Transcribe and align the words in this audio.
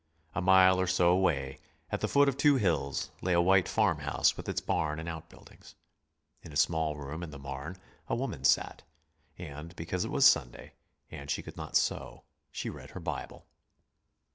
A 0.33 0.41
mile 0.41 0.81
or 0.81 0.87
so 0.87 1.09
away, 1.11 1.59
at 1.91 2.01
the 2.01 2.07
foot 2.07 2.27
of 2.27 2.35
two 2.35 2.55
hills, 2.55 3.11
lay 3.21 3.33
a 3.33 3.39
white 3.39 3.67
farmhouse 3.69 4.35
with 4.35 4.49
its 4.49 4.59
barn 4.59 4.99
and 4.99 5.07
outbuildings. 5.07 5.75
In 6.41 6.51
a 6.51 6.55
small 6.55 6.95
room 6.95 7.21
in 7.21 7.29
the 7.29 7.37
barn 7.37 7.77
a 8.07 8.15
woman 8.15 8.43
sat; 8.43 8.81
and 9.37 9.75
because 9.75 10.03
it 10.03 10.09
was 10.09 10.25
Sunday, 10.25 10.73
and 11.11 11.29
she 11.29 11.43
could 11.43 11.55
not 11.55 11.75
sew, 11.77 12.23
she 12.51 12.67
read 12.67 12.89
her 12.89 12.99
Bible. 12.99 13.45